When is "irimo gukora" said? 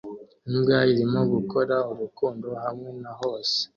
0.91-1.75